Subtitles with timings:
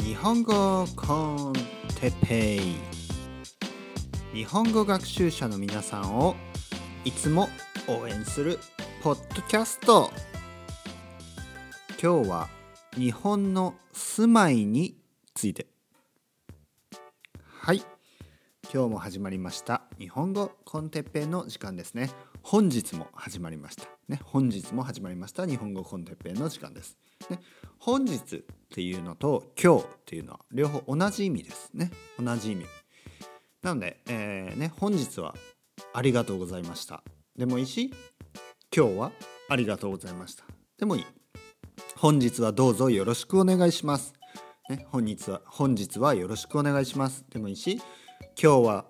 [0.00, 1.14] 日本語コ
[1.50, 1.52] ン
[2.00, 2.74] テペイ。
[4.34, 6.34] 日本語学習者の皆さんを
[7.04, 7.48] いつも
[7.88, 8.58] 応援する
[9.02, 10.10] ポッドキャスト。
[12.02, 12.48] 今日は
[12.96, 14.96] 日本の住まいに
[15.34, 15.68] ついて。
[17.46, 17.82] はい。
[18.72, 19.82] 今日も始まりました。
[19.98, 22.10] 日本語コンテッペイの時間ですね。
[22.46, 23.84] 本日も始まりました。
[24.06, 25.46] ね本日も始まりました。
[25.46, 26.98] 日本語コンテッペイの時間です。
[27.30, 27.40] ね
[27.78, 28.40] 本日っ
[28.70, 31.70] ていうのと今日っていうのは両方同じ意味です。
[31.72, 31.90] ね
[32.22, 32.66] 同じ意味。
[33.62, 35.34] なので、えー、ね本日は
[35.94, 37.02] ありがとうございました。
[37.34, 37.94] でもいいし
[38.76, 39.12] 今日は
[39.48, 40.44] ありがとうございました。
[40.78, 41.04] でもいい。
[41.96, 44.12] 本日はどうぞよろしくお願いします。
[44.68, 47.24] ね、本日は本日はよろしくお願いします。
[47.30, 47.80] でもいいし
[48.40, 48.84] 今日は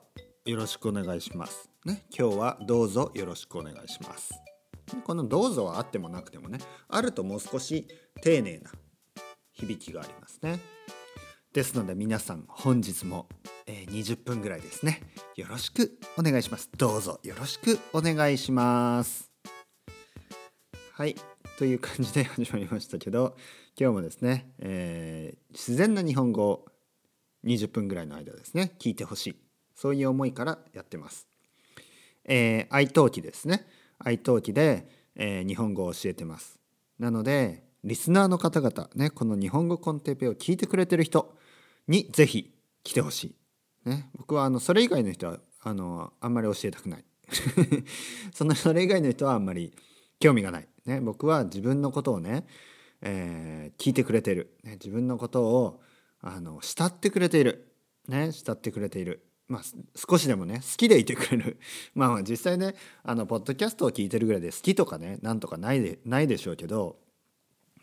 [0.44, 1.73] よろしくお願いします。
[1.84, 4.34] ね今日はどうぞよろしくお願いします。
[5.04, 7.88] このどうぞはあってもなくてもねあるともう少し
[8.22, 8.70] 丁寧な
[9.52, 10.60] 響きがありますね。
[11.52, 13.28] ですので皆さん本日も、
[13.66, 15.00] えー、20分ぐらいですね。
[15.36, 16.70] よろしくお願いします。
[16.76, 19.30] どうぞよろしくお願いします。
[20.92, 21.16] はい
[21.58, 23.36] という感じで始まりましたけど
[23.78, 26.66] 今日もですね、えー、自然な日本語を
[27.44, 29.36] 20分ぐらいの間ですね聞いてほしい。
[29.74, 31.33] そういう思いからやってます。
[32.24, 33.66] えー、愛登記ですね
[33.98, 36.58] 愛登記で、えー、日本語を教えてます。
[36.98, 41.36] なのでリスナーの方々ねこの日本語コンテペを聞いてくれてる人
[41.86, 43.88] にぜひ来てほしい。
[43.88, 47.04] ね、僕はあのそれ以外の人はあのあんまり教えたくない。
[48.32, 49.74] そのそれ以外の人はあんまり
[50.18, 50.68] 興味がない。
[50.86, 52.46] ね、僕は自分のことをね、
[53.00, 55.82] えー、聞いてくれてる、ね、自分のことを
[56.20, 57.72] あの慕ってくれている、
[58.08, 59.62] ね、慕ってくれている、まあ、
[59.94, 61.58] 少しでもね好きでいてくれる。
[61.94, 66.98] まあ実際ねあのポッドキャストを聞いてるぐらいで好きとかねなんとかないでないでしょうけど、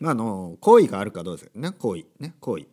[0.00, 1.70] まあ、あの好意があるかどうですよね。
[1.72, 2.06] 好意。
[2.18, 2.68] ね好意。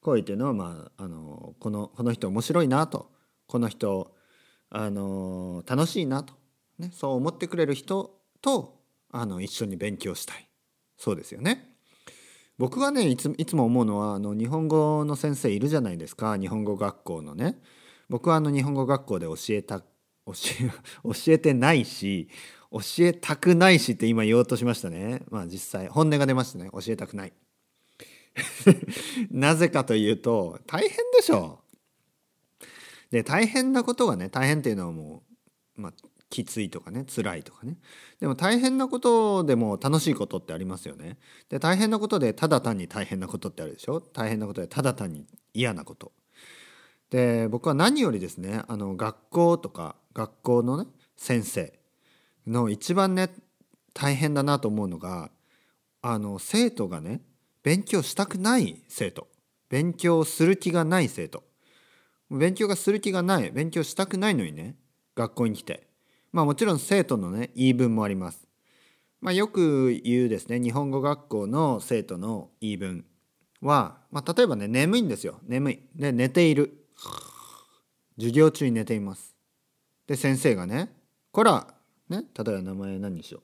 [0.00, 3.10] 好意っていうのは、まあ、あのこのこの人面白いなと。
[3.46, 4.14] この人
[4.70, 6.34] あの楽しいなと、
[6.78, 8.78] ね、そう思ってくれる人と
[9.10, 10.48] あの一緒に勉強したい。
[10.96, 11.74] そうですよね。
[12.58, 16.36] 僕がねいついつも思うのはあの日本語の先生いるじゃないですか。
[16.36, 17.58] 日本語学校のね。
[18.08, 19.80] 僕はあの日本語学校で教えた
[20.28, 20.32] 教
[21.28, 22.28] えてないし
[22.70, 25.22] 教えたくないしって今言おうとしましたね。
[25.30, 27.32] まあ実際本音が出ましたね教えたくない。
[29.30, 31.68] なぜかというと大変でしょう。
[33.10, 35.22] で大変なことがね大変っていうのはも
[35.78, 35.92] う、まあ、
[36.30, 37.78] きついとかね辛いとかね
[38.20, 41.16] でも大変なことでも楽しいことってありますよね
[41.48, 46.12] で大変なことでただ単に大変なことってあるでしょ大変なことでただ単に嫌なこと
[47.10, 50.86] で僕は何よりですねあの学校とか学校のね
[51.16, 51.72] 先生
[52.46, 53.30] の一番ね
[53.94, 55.30] 大変だなと思うのが
[56.02, 57.20] あの生徒がね
[57.62, 59.26] 勉強したくない生徒
[59.68, 61.42] 勉強する気がない生徒
[62.30, 64.76] 勉強がする気がない勉強したくないのにね
[65.16, 65.88] 学校に来て
[66.32, 68.46] まあもちろん生徒のね言い分もあります。
[69.20, 73.04] まあ、よく言うですね日本語学校の生徒の言い分
[73.60, 75.80] は、まあ、例えばね眠いんですよ眠い。
[75.96, 76.87] で寝ている。
[78.16, 79.34] 授業中に寝ています。
[80.06, 80.90] で先生がね
[81.32, 81.74] 「こら」
[82.08, 83.42] ね例えば名前何にしよう。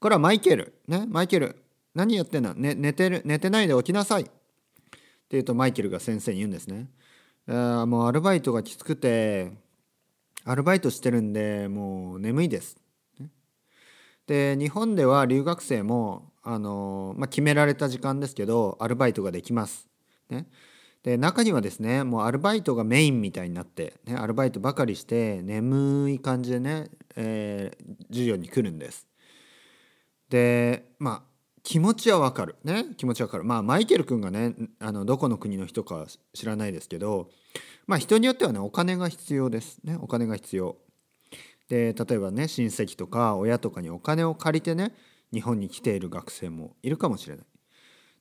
[0.00, 1.56] こらマイケルねマイケル
[1.94, 4.30] 何やってんの、ね、寝てる寝てないで起きなさいって
[5.30, 6.88] 言うとマイケルが先生に言うんですね。
[7.46, 9.52] あもうアルバイトがきつくて
[10.44, 12.76] アルバイトしてるんでもう眠いです。
[14.26, 19.88] で日本では留学生もあの、まあ、決められた時間ですけどアルバイトができます。
[20.28, 20.46] ね、
[21.02, 29.06] で中にはですねもうアルバイトがメインみたいになって、ね、アルバイトばかりして眠い感じでね、えー、授業に来るんです。
[30.28, 31.30] でまあ
[31.62, 32.56] 気持ちはわかる。
[32.64, 33.44] ね気持ちはわかる。
[33.44, 37.30] まあマイケル君がねあのどこの国の人か知らないですけど
[37.86, 39.78] まあ人によってはねお金が必要です。
[39.84, 40.76] ねお金が必要。
[41.68, 44.92] で例えばね親戚とか親とかにお金を借りてね
[45.32, 47.44] 日本に来ている学生もいるかもしれない。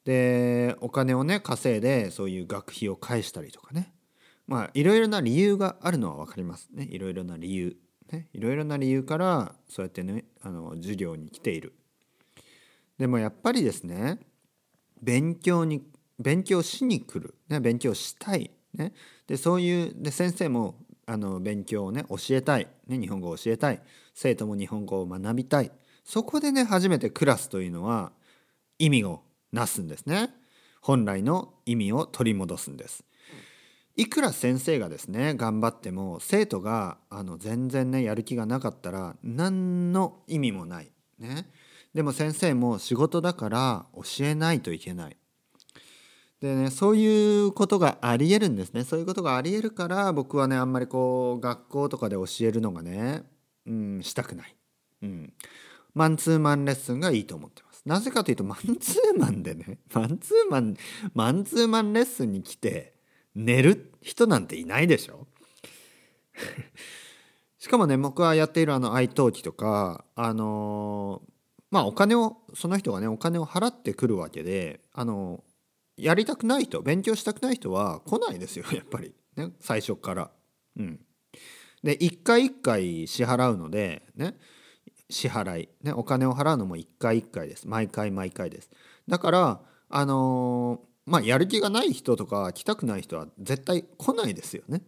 [0.10, 3.94] でお金をね稼いでそういう学費を返したりとかね。
[4.48, 6.88] まあいろいろな理由があるのは分かりますね。
[6.90, 7.78] いろいろな理由。
[8.12, 8.28] ね。
[8.34, 11.76] いろいろな理由からそうやってねあの授業に来ている。
[12.98, 14.18] でもやっぱりですね
[15.00, 15.84] 勉強に
[16.18, 18.94] 勉強しに来る、ね、勉強したい、ね、
[19.28, 20.76] でそういうで先生も
[21.06, 23.80] あの勉強をね教えたい、ね、日本語を教えたい。
[24.16, 25.72] 生徒も日本語を学びたい。
[26.04, 28.12] そこでね初めてクラスというのは
[28.80, 30.34] 意味をなすんですね。
[30.82, 33.04] 本来の意味を取り戻すんです。
[33.96, 40.92] いくら先生がですね頑張っても生徒があの全然ねやる気がなかったら何の意味もない。
[41.20, 41.50] ね。
[41.94, 45.18] でも先生も仕事だから教えないといけない。
[46.40, 48.86] でねそういうことがありえるんですね。
[48.86, 53.24] そういうことがありえるから僕はねあんまりこう学校とかで教えるのがね、
[53.66, 54.56] うん、したくない、
[55.02, 55.34] うん、
[55.94, 57.69] マンツーマンレッスンがいいと思ってます。
[57.86, 60.78] なぜかというとマンツーマンでね マンツーマン
[61.14, 62.94] マンツーマンレッスンに来て
[63.36, 65.28] 寝る人なんていないでしょ？
[67.58, 71.22] しかもね僕はやっているあの愛登記とかあの
[71.72, 75.44] まあお金をその人がねお金を払ってくるわけであの
[75.98, 80.32] やりたくない人勉強したくない人は来ないですよ やっぱり、ね、最初から。
[80.78, 81.06] うん、
[81.84, 84.38] で一回一回支払うのでね。
[85.10, 88.70] 支払い、ね、お金を払うのも一回一回です毎回毎回です。
[89.08, 94.84] だからあのー、まあやる気がない人とか来たくない人は絶対来ないですよね。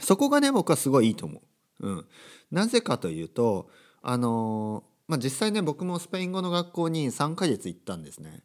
[0.00, 1.40] そこがね僕はすごいいいと思
[1.80, 1.88] う。
[1.88, 2.06] うん、
[2.50, 3.70] なぜかというと
[4.02, 8.42] あのー、まあ、実際ね僕もスペイン語の学校に3ヶ月行ったんですね。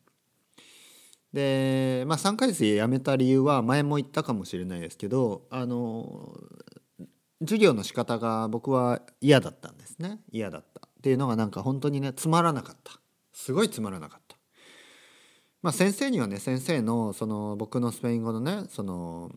[1.33, 6.35] で、まあ、3ヶ月辞めた理由は前も言ったかもしれないですけどあの
[7.41, 10.19] 授業の仕方が僕は嫌だったんですね。
[10.31, 10.87] 嫌だった。
[10.87, 12.99] っていうのがなんか本当にねつまらなかった。
[13.33, 14.37] すごいつまらなかった。
[15.61, 19.31] まあ、先生にはね先生のその僕のスペイン語のねその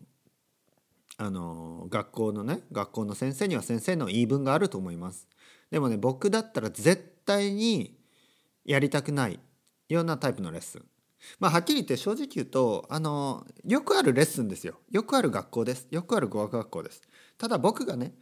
[1.17, 5.27] あの学校のね学校の先生には先生の言い分があると思います。
[5.71, 7.97] でもね僕だったら絶対に
[8.65, 9.39] やりたくない
[9.89, 10.85] ようなタイプのレッスン。
[11.39, 14.79] まあ、はっきり言って正直言うとあのよくあるレッスンですよ。
[14.91, 15.87] よくある学校です。
[15.91, 17.01] よくある語学学校です。
[17.43, 18.13] ただ僕がね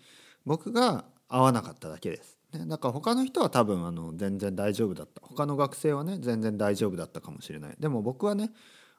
[0.48, 5.22] 僕が合わなかっただけです、ね、だから他の人は多分あの全然大丈夫だった。
[5.24, 7.76] 他の学生はね全然大丈夫だったかもしれない。
[7.80, 8.50] でも僕はね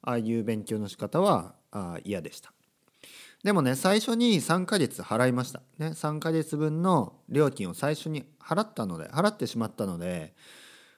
[0.00, 2.52] ああいう勉強の仕方はあ嫌でした。
[3.42, 5.60] でもね最初に3ヶ月払いました。
[5.78, 10.34] ね3ヶ月分の料金を最初に払ったので払ってしまったので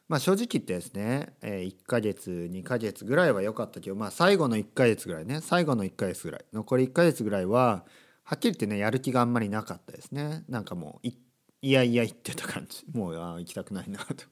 [0.07, 7.87] まあ正直言ってですね、え、1ヶ月2ヶ月ぐらいは良かったけど、まあ、最後の1ヶ月ぐらいね最後の1ヶ月ぐらい残り1ヶ月ぐらいは
[8.25, 10.45] はっきり言ってねやる気があんまりなかったですね。
[10.49, 12.85] なんかもういやいや言ってた感じ。
[12.93, 14.25] もうあ行きたくないなと。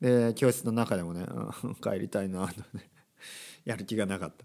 [0.00, 1.26] で教室の中でもね
[1.82, 2.90] 帰りたいなとね。
[3.64, 4.44] やる気がなかった。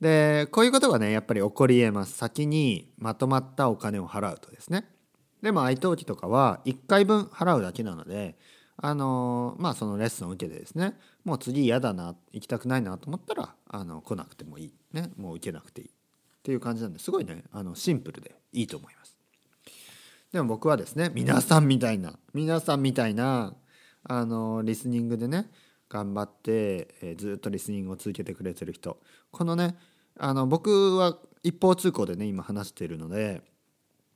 [0.00, 2.14] でこういうことがねやっぱり起こりえます。
[2.14, 4.88] 先にまとまったお金を払うとですね。
[5.40, 8.36] でも愛登記とかは1回分払うだけなので
[8.76, 10.98] あのまあそのレッスンを受けてですね。
[11.22, 15.93] もう次嫌だな行きたくないなと思ったらあの来なくてもいい、ね、もう受けなくていい。
[16.44, 19.16] っていう感じなんですごいねあのシンプルでいいと思います。
[20.30, 23.54] でも僕はですね皆さんみたいな皆さんみたいな
[24.02, 25.50] あのリスニングでね
[25.88, 28.98] 頑張って、えー、ずっとリスニングを続けてくれてる人。
[29.30, 29.74] このね
[30.18, 33.40] あの僕は一方通行でね今話しているので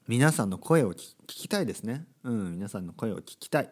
[0.07, 2.05] 皆さんの声を聞きたいですね。
[2.25, 3.71] うん皆さんの声を聞きたい。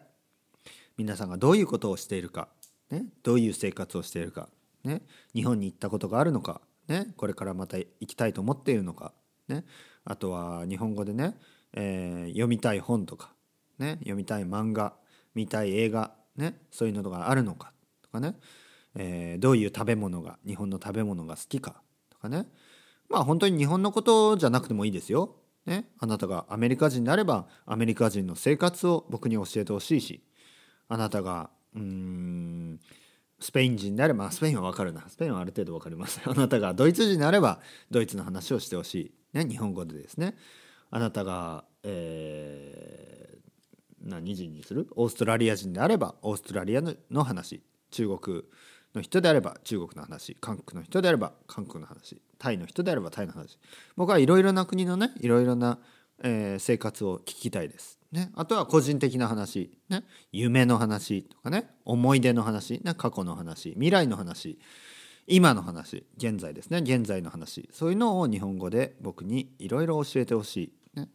[0.97, 2.47] 皆さんがどういうことをしているか、
[2.89, 4.49] ね、どういう生活をしているか、
[4.83, 5.03] ね、
[5.35, 9.13] 日本に行ったことがあるのか、ね、これからまた行きたいと思っているのか、
[9.47, 9.65] ね、
[10.05, 11.35] あとは日本語でね、
[11.73, 13.33] えー、読みたい本とか、
[13.77, 14.93] ね、読みたい漫画
[15.35, 18.35] 見たい映画、ね、そういうのがあるのかとかね、
[18.95, 22.47] えー、どういう食べ物が日本の食べ物が好きかとかね。
[23.09, 25.35] まあ本当に日本のことじゃなくてもいいですよ。
[25.65, 30.23] ね、あなたがアメリカ人であればアメリカ人の生活を僕に教えてほしいし
[30.87, 32.79] あなたがうーん
[33.39, 35.07] スペイン人であればスペインは分かるな。
[35.07, 36.21] スペインはある程度分かります。
[36.25, 37.59] あなたがドイツ人であれば
[37.91, 38.95] ドイツの話をしてほし
[39.33, 40.35] い、ね、日本語でですね。
[40.89, 44.87] あなたが、えー、何人にする？
[44.95, 47.61] オーストラリア人であればオーストラリアの話。
[47.91, 48.43] 中国
[48.95, 50.35] の人であれば中国の話。
[50.39, 52.21] 韓国の人であれば韓国の話。
[52.39, 53.59] タイの人であればタイの話。
[53.95, 55.79] 僕はいろいろな国のねいろいろな、
[56.23, 57.96] えー、生活を聞きたいです。
[58.11, 61.69] ね、あとは個人的な話、ね、夢の話とかね。
[61.83, 63.71] 思い出の話、ね、過去の話。
[63.71, 64.59] 未来の話。
[65.27, 66.05] 今の話。
[66.17, 66.79] 現在ですね。
[66.79, 67.67] 現在の話。
[67.71, 71.09] そういうのを日本語で僕にいろいろ教えてほしい、ね、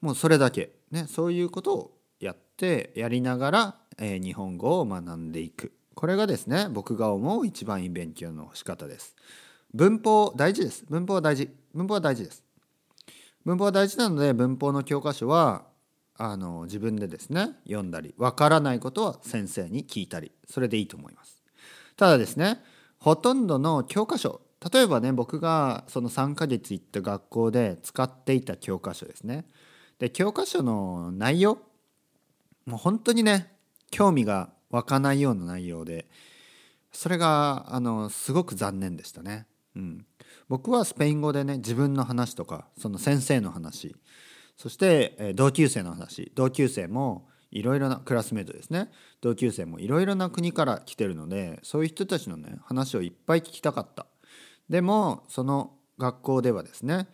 [0.00, 5.72] もうそれだけ、ね、そういうことをやってやりながら、えー、日本語を学んでいく。
[5.94, 6.68] これがですね。
[6.70, 9.16] 僕が思う一番いい勉強の仕方です。
[9.74, 10.84] 文法大事です。
[10.88, 11.50] 文法は大事。
[11.74, 12.45] 文法は大事です
[13.46, 15.62] 文法は大事なので文法の教科書は
[16.16, 21.40] あの自分でですね読んだりわからないことは先生に聞いたりそれでいいと思います。
[21.96, 22.60] ただですね
[22.98, 24.40] ほとんどの教科書
[24.72, 29.44] 例えばね僕がその3ヶ月行った学校で使っていた教科書ですね
[30.00, 31.58] で教科書の内容
[32.66, 33.52] もう本当にね
[33.92, 36.06] 興味が湧かないような内容で
[36.90, 39.46] それがあのすごく残念でしたね。
[39.76, 40.06] うん、
[40.48, 43.96] 僕はスペイン語でね自分の話とかその先生の話
[44.56, 48.90] そしてえ同級生の話同級生もいろいろなクラスメートですね。
[49.20, 54.06] 同級生もいろいろな国から来てるのでそういう人たちのね話をいっぱい聞きたかった。
[54.68, 57.08] でもその学校ではですね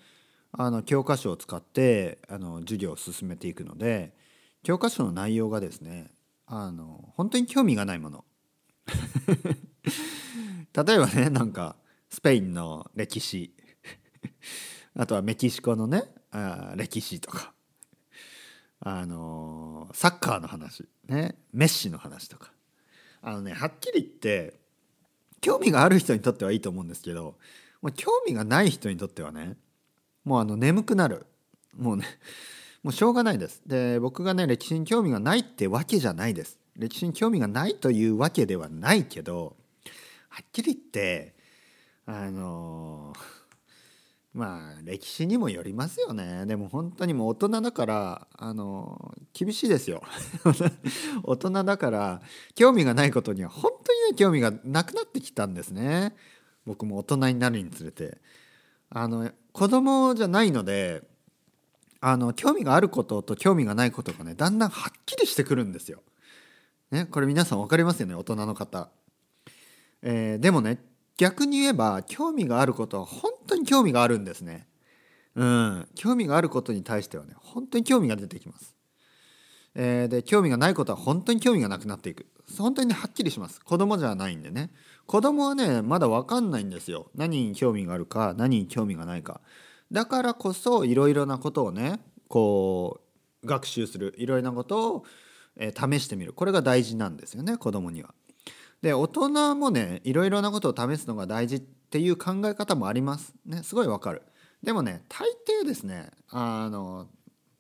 [0.53, 4.15] あの教科書を使ってあの授業を進めていくので
[4.63, 6.11] 教科書の内容がですね
[6.47, 8.25] あの本当に興味がないもの。
[10.75, 11.77] 例えばねなんか
[12.13, 13.55] スペインの歴史。
[14.95, 17.55] あとはメキシコのねあ歴史とか。
[18.81, 20.87] あのサッカーの話。
[21.07, 22.53] ねメッシの話とか。
[23.23, 24.61] あのねはっきり言って
[25.41, 27.39] 興味がある人にとってはいいと思うんですけど
[27.81, 29.57] もう興味がない人にとってはね
[30.25, 31.25] もうあの眠くなる。
[31.75, 32.05] もうね
[32.85, 33.63] もうしょうがないです。
[33.65, 36.59] で僕がね歴史に興味がないってわけじゃないです。
[36.77, 39.57] 歴史に興味がないというわけではないけど
[40.29, 41.41] はっきり言って
[42.07, 43.13] あの
[44.35, 50.03] まあ歴史にもよりますよねでも本当にもう大人だからあの厳しいですよ
[51.23, 52.23] 大人だから
[52.55, 56.15] 興味がないことには本当にね興味がなくなってきたんですね
[56.65, 58.21] 僕も大人になるにつれて
[58.89, 61.03] あの子供じゃないので
[62.01, 66.03] あの興味があることと興味がないことがねだんだんはっきりしてくるんですよ。
[66.91, 68.91] ね、これ皆さん分かりますよね大人の方。
[70.03, 70.85] えー、でもね
[71.17, 74.67] 逆に言えば興味があることは本当に興味があるんですね。
[75.35, 78.77] うん、興味があることに対してはね本当に興味が出てきます。
[79.75, 82.27] えー、で興味がないことは本当に興味がなくなっていく。
[82.59, 83.61] 本当にねはっきりします。
[83.61, 84.71] 子供じゃないんでね。
[85.07, 87.11] 子供はねまだ分かんないんですよ。
[87.15, 89.41] 何に興味があるか何に興味がないか。
[89.91, 93.01] だからこそいろいろなことをねこ
[93.43, 94.15] う学習する。
[94.19, 95.05] いろいろなことを、
[95.57, 96.35] えー、試してみる。
[96.35, 98.15] これが大事なんですよね子供には。
[98.83, 103.35] で大人もねいろいろなことを試すのが大事っていう考え方もあります。
[103.47, 104.23] ねすごいわかる。
[104.63, 105.29] でもね大
[105.63, 107.09] 抵ですねあの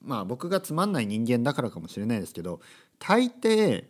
[0.00, 2.60] まあ僕がつまんない人間だからかもしれないですけど
[2.98, 3.84] 大抵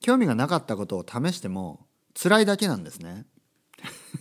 [0.00, 1.86] 興味がなかったことを試しても
[2.20, 3.26] 辛いだけなんですね。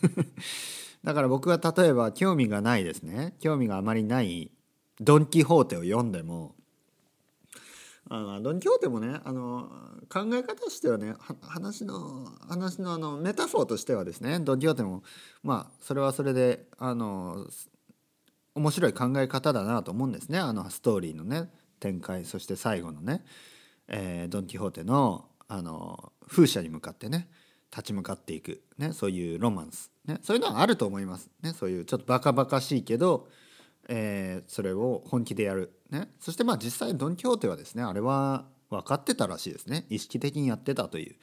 [1.03, 3.36] だから僕が例えば興味がないですね。
[3.39, 4.51] 興味があまりない
[5.00, 6.56] ドン・キホーテを読んでも
[8.09, 9.69] あのドン・キホーテもねあの
[10.09, 15.03] 考え方としてはね話の話のあのメタフォーとしてはですねドン・キホーテも
[15.43, 17.47] まあそれはそれであの
[18.55, 20.39] 面白い考え方だなと思うんですね。
[20.39, 21.49] あのストーリーのね
[21.79, 23.23] 展開そして最後のね、
[23.87, 27.29] えー、ドン・キホーテのあの風車に向かってね
[27.71, 33.27] 立ち向かっていく、ね、そういうロマンス、ね、そういうのはあると思います、ね、そういうちょっとバカバカしいけど
[33.88, 39.86] えー、それを本気でやる、ね、そしてまあ実際ドン・キホーテはですねあれは分かってたらしいですね。
[39.89, 41.15] 意識的にやってたという。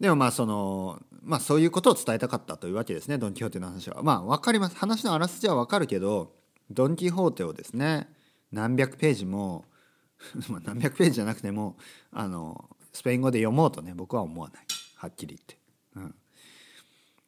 [0.00, 4.02] でもまあそのまあそういうことを伝えたかったというわけですねドン・キホーテの話は。
[4.02, 4.76] まあ分かります。
[4.76, 6.32] 話のあらすじは分かるけど
[6.70, 8.08] ドン・キホーテをですね
[8.50, 9.66] 何百ページも
[10.64, 11.76] 何百ページじゃなくても
[12.12, 14.66] あのスペイン語で読もうとね僕は思わない。
[14.96, 15.58] はっきり言って。
[15.96, 16.14] うん。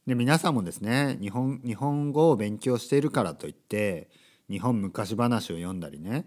[0.07, 4.09] で皆さんもですね日本日本語を勉強しているからといって
[4.49, 6.27] 日本昔話を読んだりね、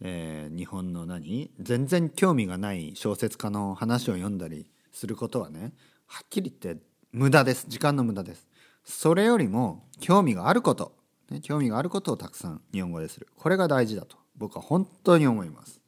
[0.00, 5.72] えー、日本の何全然興味がない小説家の話を読んだりすることはね
[6.06, 6.82] はっきり言って
[7.12, 7.66] 無駄です。
[7.68, 8.46] 時間の無駄です。
[8.84, 10.94] それよりも興味があること、
[11.30, 13.28] ね、興味があることをたくさん日本語でする。
[13.36, 15.80] これが大事だと僕は本当に思います。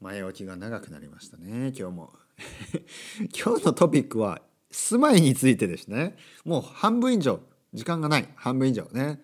[0.00, 2.12] 前置きが長くなりましたね今日も。
[3.32, 6.16] 今日のトピックは住まいについてですね。
[6.44, 7.40] もう半分以上
[7.72, 8.28] 時間がない。
[8.36, 9.20] 半分以上ね。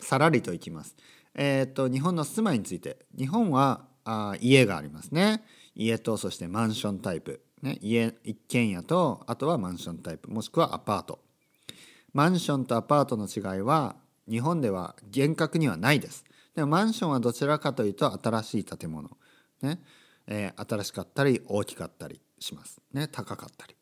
[0.00, 0.96] さらりといきます。
[1.34, 2.98] えっ、と日本の住まいについて。
[3.16, 5.44] 日本はあ家がありますね。
[5.74, 10.30] 家とそしてマンションタイプ、ね、家一軒家とあとはマンションタイプ。
[10.30, 11.20] もしくはアパート。
[12.12, 13.96] マンションとアパートの違いは
[14.28, 16.24] 日本では厳格にはないです。
[16.54, 19.10] でもマンションはどちらかというと新しい建物。
[19.62, 19.80] ね、
[20.26, 22.80] えー、新しかったり大きかったりします。
[22.92, 23.74] ね高かったり。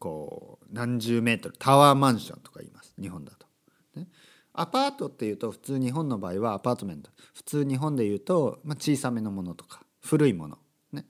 [0.00, 3.46] こう何十メートルタワーマンションとか言います日本だと。
[3.94, 4.08] ね、
[4.54, 7.10] アパートっていうと普通日本の場合はアパートメント。
[7.34, 10.58] 普通日本で言うと、まあ、小さめのものとか古いもの、
[10.92, 11.04] ね。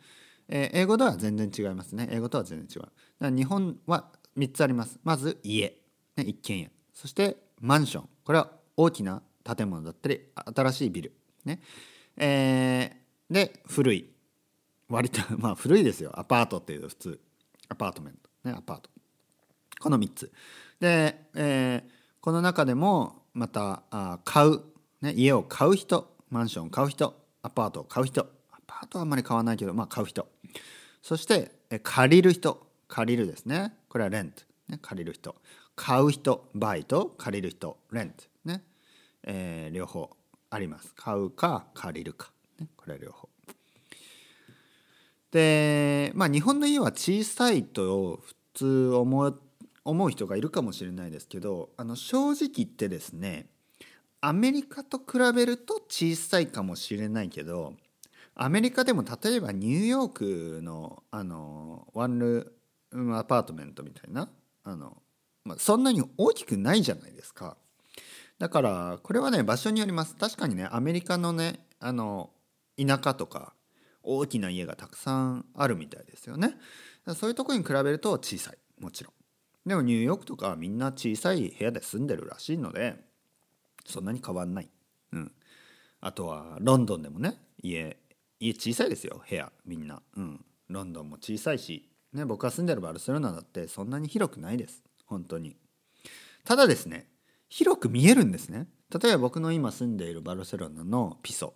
[0.48, 2.08] えー、英語では全然違いますね。
[2.10, 2.82] 英語とは全然違う。
[2.82, 4.98] だから日本は3つあります。
[5.04, 5.78] まず家、
[6.16, 6.70] ね、一軒家。
[6.92, 8.08] そしてマンション。
[8.24, 10.20] これは大きな建物だったり
[10.54, 11.12] 新しいビル、
[11.44, 11.62] ね。
[12.16, 14.10] えー、で古い。
[14.88, 16.10] 割とまあ古いですよ。
[16.18, 17.20] アパートっていうと普通。
[17.68, 18.29] アパートメント。
[18.44, 18.90] ね、アパート。
[19.80, 20.32] この3つ。
[20.78, 24.60] で、えー、この中でもまたあ買う、
[25.00, 28.22] ね、家を買う人マンションを買う人アパートを買う人。
[28.52, 30.28] アパートはあんまり買わないけど、まあ、買う人。
[31.02, 32.66] そして、え借りる人。
[32.88, 33.72] 借りるですね。
[33.88, 35.36] これはレント、ね、借りる人。
[35.76, 38.24] 買う人バイと借りる人レント。
[38.44, 38.62] ね、
[39.22, 40.10] えー、両方
[40.50, 40.92] あります。
[40.94, 43.29] 買うか借りるか、ね、これは両方。
[45.32, 49.40] でまあ日本の家は小さいと普通思う
[49.84, 53.46] 思う人がいるかもしれないですけどあの正直言ってですね
[54.20, 57.74] アメリカと比べると小さいかもしれないけど
[58.34, 64.28] アメリカでも例えばニューヨークのあのワンルームアパートメントみたいな
[64.64, 64.96] あの、
[65.44, 67.56] まあ、そんなに大きくないじゃないですか。
[68.38, 72.30] だからこれはね場所によります確かにねアメリカのねあの
[72.78, 73.52] 田舎とか
[74.02, 76.56] 大きな家がたくさんあるみたいですよね。
[77.14, 78.58] そういうとこに比べると小さい。
[78.80, 79.68] もちろん。
[79.68, 82.96] でもニューヨークとかはみんな小さい部屋で住んでるらしいので
[83.84, 84.70] そんなに変わんない、
[85.12, 85.32] うん、
[86.00, 87.98] あとはロンドンでもね家
[88.38, 89.22] 家小さいですよ。
[89.28, 94.82] 部屋みんな、うん、ロンドンも小さいし、ね、僕が住んでるバルセロナだってそんなに広くないです。
[95.04, 95.56] 本当に。
[96.44, 97.06] ただですね
[97.50, 98.66] 広く見えるんですね。
[98.98, 101.54] 例えば僕の今住んでいるバルセロナのピソ。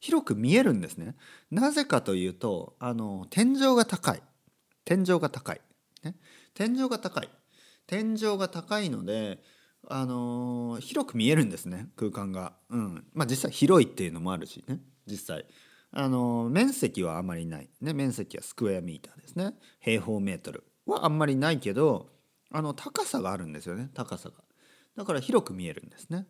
[0.00, 1.16] 広く見えるんですね。
[1.50, 4.22] なぜかというとあの天井が高い。
[4.84, 5.60] 天井が高い、
[6.02, 6.16] ね、
[6.54, 7.28] 天井が高い。
[7.86, 9.38] 天井が高いので
[9.88, 12.54] あの広く見えるんですね空間が。
[12.70, 13.06] うん。
[13.14, 14.80] まあ実際広いっていうのもあるしね。
[15.06, 15.46] 実際。
[15.90, 17.68] あの面積はあまりない。
[17.80, 17.92] ね。
[17.94, 19.54] 面積はスクエアミーターですね。
[19.80, 22.10] 平方メートルはあんまりないけど
[22.50, 23.90] あの高さがあるんですよね。
[23.94, 24.36] 高さが。
[24.96, 26.26] だから広く見えるんですね。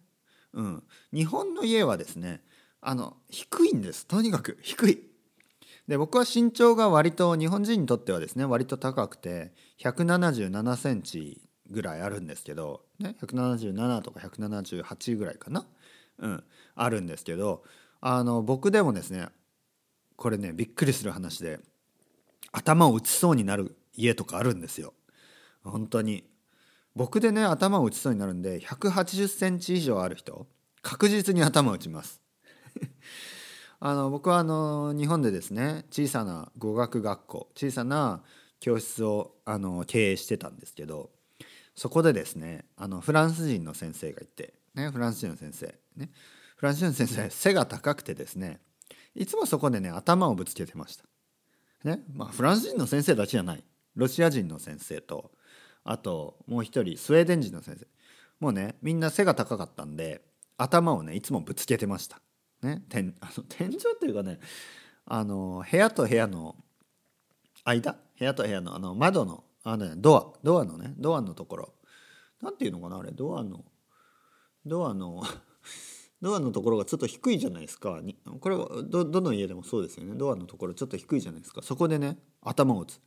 [0.52, 0.82] うん、
[1.12, 2.42] 日本の家はですね
[2.80, 5.02] あの低いんですとにかく低い。
[5.88, 15.66] で僕は身長が割と日本人にとってはですね割と高くて177センチぐらいあるんですけど、ね、177とか178ぐらいかな、
[16.18, 16.44] うん、
[16.74, 17.62] あるんですけど
[18.00, 19.28] あの僕でもですね
[20.16, 21.58] これねびっくりする話で
[22.52, 24.94] 頭を打ちそうになる家とかあるんですよ。
[25.64, 26.24] 本当に
[26.94, 30.46] 僕でね頭を打ちそうになるんで180センチ以上ある人
[30.82, 32.20] 確実に頭を打ちます
[33.80, 38.22] あの僕はあの日本でですね小さな語学学校小さな
[38.60, 41.10] 教室をあの経営してたんですけど
[41.76, 46.10] そこでですねあのフランス人の先生がいて、ね、フランス人の先生、ね、
[46.56, 48.58] フランス人の先生背が高くてですね
[49.14, 51.04] いつもそこでね頭をぶつけてました。
[51.84, 53.62] ねまあ、フランス人の先生だけじゃない
[53.94, 55.30] ロシア人の先生と
[55.84, 57.86] あともう一人スウェーデン人の先生
[58.40, 60.20] もうねみんな背が高かったんで
[60.56, 62.20] 頭をねいつもぶつけてました。
[62.62, 64.40] ね、天 あの天井っていうかね
[65.06, 66.56] あの部屋と部屋の
[67.64, 67.96] 間？
[68.18, 71.74] 部屋と部屋のあの窓のあの、ね、ドアドアのねドアのところ。
[72.42, 73.10] なんていうのかなあれ？
[73.12, 73.64] ドアの
[74.66, 75.22] ドアの
[76.20, 78.00] ドアのところがちょっと低いじゃないですか。
[78.40, 80.14] これはどどの家でもそうですよね。
[80.14, 81.62] ドアのところちょっと低いじゃないですか。
[81.62, 83.00] そこでね頭を打つ。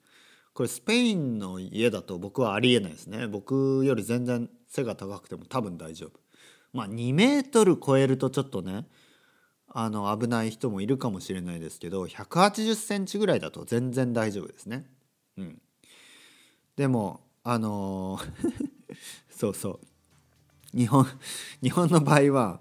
[0.53, 3.27] これスペインの家だと僕はありえないですね。
[3.27, 6.19] 僕より全然背が高くても多分大丈夫。
[6.73, 8.85] まあ2メートル超えるとちょっとね
[9.73, 14.85] あの危ない人もいるかもしれないですけど180センチぐらいだと全然大丈夫ですね。
[15.37, 15.61] うん。
[16.75, 18.71] でもあのー
[19.35, 19.79] そうそ
[20.73, 20.77] う。
[20.77, 21.05] 日本
[21.61, 22.59] 日本の場合は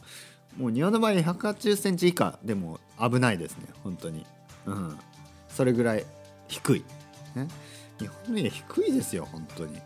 [0.56, 3.66] もう日本の場合180センチ以下でも危ないですね。
[3.82, 4.26] 本当に。
[4.66, 4.98] うん。
[5.48, 6.04] それぐらい
[6.48, 6.84] 低い。
[7.34, 7.48] ね。
[7.98, 9.78] 日本の家低いですよ本当に。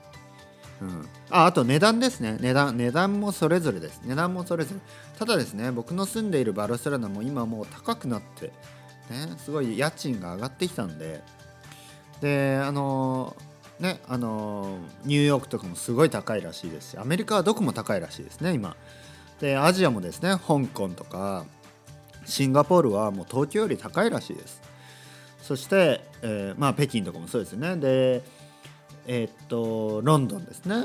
[0.80, 2.36] うん、ああと値段ですね。
[2.40, 4.02] 値段値段もそれぞれです。
[4.04, 4.80] 値段もそれぞれ。
[5.18, 8.46] ただですね僕の住んでいるバルセロナも今もう高くなって
[9.10, 11.22] ねすごい家賃が上がってきたんで
[12.20, 13.36] であの
[13.78, 18.76] ねあのニューヨークとかもすごい高いらしいですしアメリカはどこも高いらしいですね今。
[19.40, 21.44] でアジアもですね香港とか
[22.24, 24.62] シンガポールはもう東京より高いらしいです。
[25.42, 27.76] そして、えー、まあ北京とかもそうですね。
[27.76, 28.22] で
[29.06, 30.84] え、っとロンドンですね。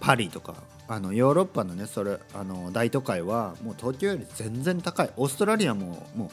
[0.00, 0.54] パリとか。
[0.90, 5.10] あのヨーロッパのねそれあの大都会はもう東京より全然高い。
[5.16, 6.32] オーストラリアもも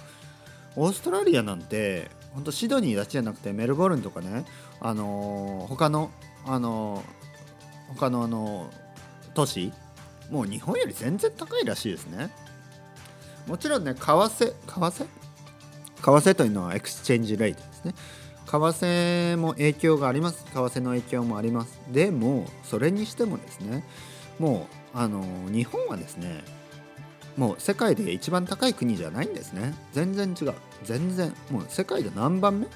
[0.76, 4.46] うオーストラリアなんて本当シドニーだけじゃなくてメルボルンとかね。
[4.82, 6.10] あの他の
[6.44, 7.04] あの
[7.90, 8.72] 他のあの
[9.36, 9.72] 都市
[10.32, 12.32] もう日本より全然高いらしいですね。
[13.46, 15.06] もちろんね為替為替？
[15.06, 15.08] 為
[16.02, 17.94] 替というのは exchange rate ですね。
[18.48, 20.44] 為替も影響があります。
[20.46, 21.80] 為替の影響もあります。
[21.92, 23.84] でもそれにしてもですね
[24.40, 26.44] もうあの日本はですね
[27.36, 29.76] もう世界で一番高い国じゃないんですね。
[29.94, 30.54] 全然違う。
[30.84, 32.68] 全然もう世界で何番目？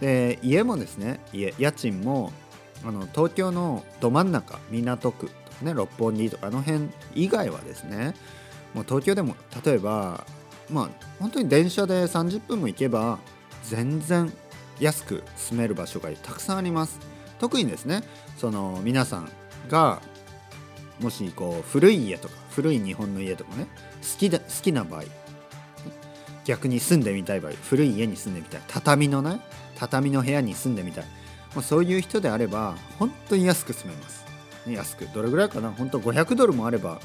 [0.00, 2.32] で家もですね家家賃も
[2.84, 8.14] あの東京のど真ん中港区とかね六本木とかあの辺以外はですね
[8.74, 10.26] もう東京でも例えば
[10.70, 10.88] まあ
[11.20, 13.18] 本当に電車で30分も行けば
[13.64, 14.32] 全然
[14.80, 16.98] 安く住める場所がたくさんあります。
[17.38, 18.02] 特にですね
[18.38, 19.30] その皆さん
[19.68, 20.00] が
[21.00, 23.66] もしこう古い家とか古い日本の家とかね
[24.00, 25.04] 好きだ好きな場合
[26.44, 29.40] 逆に住んでみたい場合古い家に住んでみたい畳のね
[29.76, 31.04] 畳の部屋に住んでみたい、
[31.54, 34.24] まあ、そういう人であれば本当に安く住めます、
[34.66, 35.06] ね、安く。
[35.14, 35.72] どれぐらいかな？
[35.72, 37.00] 本当500ドルもあれば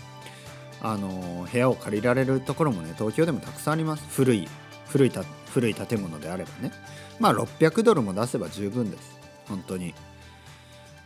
[0.81, 4.03] あの部屋を借りられるところもね東京でもたくさんあります。
[4.09, 4.47] 古い
[4.89, 6.71] 古いた古い建物であればね。
[7.19, 9.17] まあ600ドルも出せば十分です。
[9.47, 9.95] 本当に。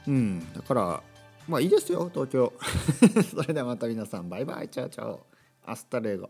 [0.07, 0.53] うん。
[0.53, 1.03] だから
[1.51, 2.53] まあいいですよ東京。
[3.29, 4.99] それではまた皆さんバイバイ ciao ciao。
[4.99, 6.29] hasta luego。